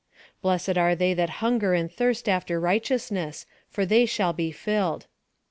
[0.41, 5.05] "Blessed are they that hunger and thirst after righteousness, for they shall be filled."